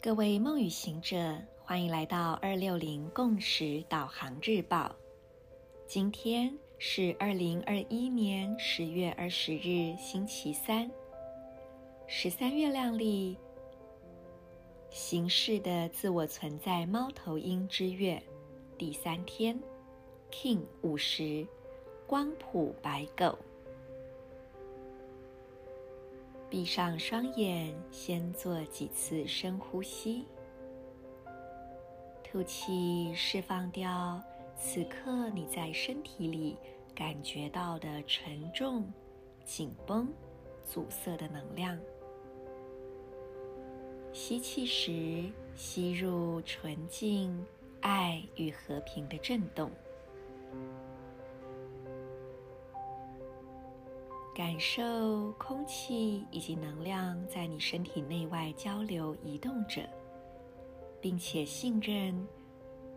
[0.00, 4.94] 各位梦与行者，欢迎来到二六零共识导航日报。
[5.88, 10.88] 今天是二零二一年十月二十日，星期三，
[12.06, 13.36] 十三月亮历
[14.88, 18.22] 形式的自我存在猫头鹰之月
[18.78, 19.60] 第三天
[20.30, 21.44] ，King 五十，
[22.06, 23.36] 光谱白狗。
[26.50, 30.24] 闭上双眼，先做几次深呼吸，
[32.24, 34.22] 吐气，释放掉
[34.56, 36.56] 此刻你在身体里
[36.94, 38.90] 感觉到的沉重、
[39.44, 40.08] 紧绷、
[40.64, 41.78] 阻塞的能量。
[44.10, 47.44] 吸气时，吸入纯净、
[47.82, 49.70] 爱与和平的震动。
[54.38, 59.82] 感受空气以及能量在你身体内外交流移动着，
[61.00, 62.24] 并且信任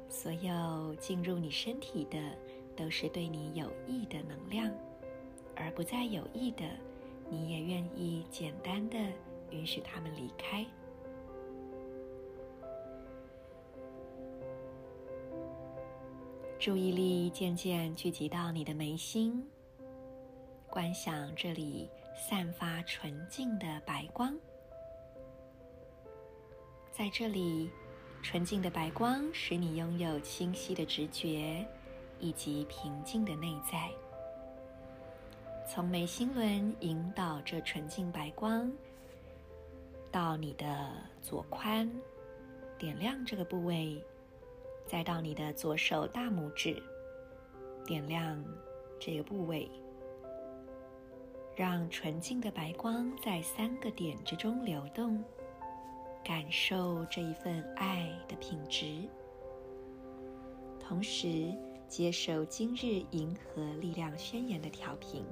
[0.08, 2.20] 所有进入你身体的
[2.76, 4.72] 都是对你有益的能量，
[5.56, 6.64] 而不再有益的，
[7.28, 9.00] 你也愿意简单的
[9.50, 10.64] 允许他们离开。
[16.60, 19.44] 注意力渐渐聚集到你的眉心。
[20.72, 24.34] 观想这里散发纯净的白光，
[26.94, 27.70] 在这里，
[28.24, 31.68] 纯净的白光使你拥有清晰的直觉
[32.20, 33.92] 以及平静的内在。
[35.68, 38.72] 从眉心轮引导这纯净白光
[40.10, 40.90] 到你的
[41.22, 41.90] 左髋，
[42.78, 44.02] 点亮这个部位，
[44.86, 46.82] 再到你的左手大拇指，
[47.86, 48.42] 点亮
[48.98, 49.70] 这个部位。
[51.56, 55.24] 让纯净的白光在三个点之中流动，
[56.24, 59.08] 感受这一份爱的品质，
[60.80, 61.54] 同时
[61.88, 65.26] 接受今日银河力量宣言的调频。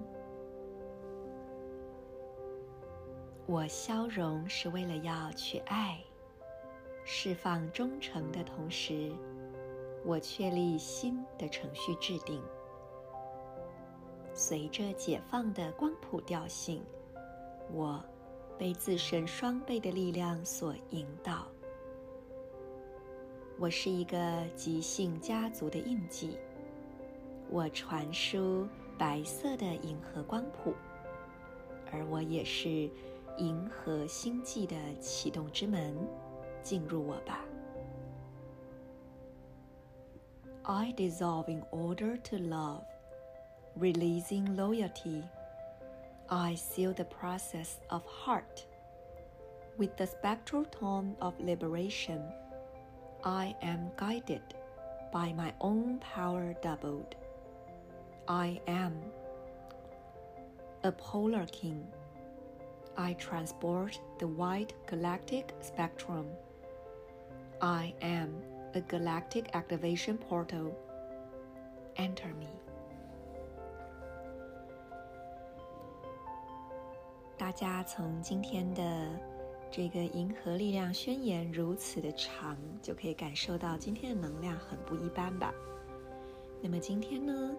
[3.46, 6.00] 我消融是为了要去爱，
[7.04, 9.12] 释放忠诚的同时，
[10.06, 12.44] 我确立新的程序制定。
[14.40, 16.82] 随着解放的光谱调性，
[17.74, 18.02] 我
[18.58, 21.46] 被自身双倍的力量所引导。
[23.58, 26.38] 我是一个极性家族的印记，
[27.50, 28.66] 我传输
[28.98, 30.74] 白色的银河光谱，
[31.92, 32.90] 而我也是
[33.40, 35.94] 银河星际的启动之门，
[36.64, 37.44] 进入我吧。
[40.64, 42.86] I dissolve in order to love.
[43.80, 45.24] Releasing loyalty,
[46.30, 48.66] I seal the process of heart.
[49.78, 52.22] With the spectral tone of liberation,
[53.24, 54.42] I am guided
[55.14, 57.16] by my own power doubled.
[58.28, 59.00] I am
[60.84, 61.88] a polar king.
[62.98, 66.28] I transport the wide galactic spectrum.
[67.62, 68.36] I am
[68.74, 70.78] a galactic activation portal.
[71.96, 72.59] Enter me.
[77.40, 79.18] 大家从今天的
[79.72, 85.54] 这个银河力量宣言如此的长，就可以感受到今天的能量很不一般吧？
[86.62, 87.56] 那么今天呢，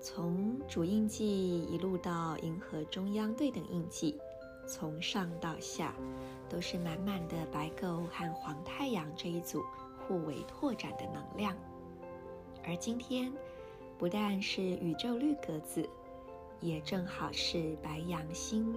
[0.00, 4.18] 从主印记一路到银河中央对等印记，
[4.66, 5.94] 从上到下
[6.48, 9.62] 都是满满的白狗和黄太阳这一组
[9.98, 11.54] 互为拓展的能量。
[12.64, 13.30] 而今天
[13.98, 15.86] 不但是宇宙绿格子。
[16.60, 18.74] 也正好是白羊星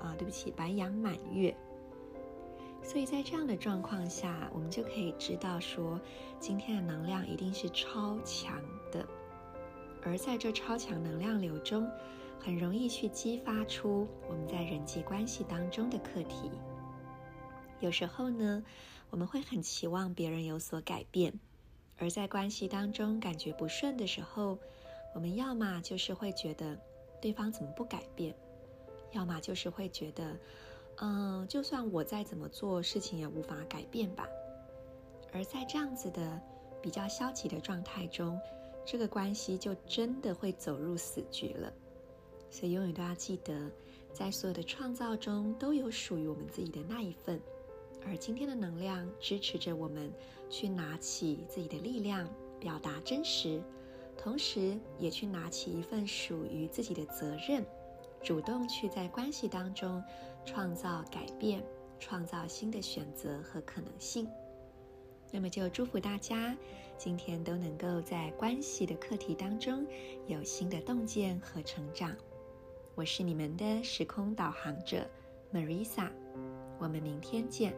[0.00, 1.56] 啊，对不起，白羊满月。
[2.82, 6.00] 所以在这样的状况下，我们就可以知道说，
[6.40, 8.60] 今天的能量一定是超强
[8.90, 9.06] 的。
[10.02, 11.88] 而在这超强能量流中，
[12.40, 16.50] 很容易去激发出我们在人际关系当中的课题。
[17.78, 18.62] 有时候呢，
[19.10, 21.32] 我们会很期望别人有所改变，
[21.98, 24.58] 而在关系当中感觉不顺的时候，
[25.14, 26.76] 我们要么就是会觉得。
[27.22, 28.34] 对方怎么不改变？
[29.12, 30.36] 要么就是会觉得，
[30.96, 34.26] 嗯，就算我再怎么做，事情也无法改变吧。
[35.32, 36.40] 而在这样子的
[36.82, 38.38] 比较消极的状态中，
[38.84, 41.72] 这个关系就真的会走入死局了。
[42.50, 43.70] 所以永远都要记得，
[44.12, 47.40] 在所有的创造中都有属于我们自己的那一份。
[48.04, 50.12] 而今天的能量支持着我们
[50.50, 52.28] 去拿起自己的力量，
[52.58, 53.62] 表达真实。
[54.16, 57.64] 同时，也去拿起一份属于自己的责任，
[58.22, 60.02] 主动去在关系当中
[60.44, 61.62] 创造改变，
[61.98, 64.28] 创造新的选择和可能性。
[65.32, 66.56] 那么就祝福大家
[66.98, 69.86] 今天都能够在关系的课题当中
[70.26, 72.14] 有新的洞见和成长。
[72.94, 75.08] 我是你们的时空导航者
[75.52, 76.10] Marisa，
[76.78, 77.74] 我们明天见。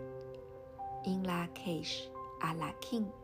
[1.06, 2.06] In Lak'ech
[2.40, 3.23] Ala king。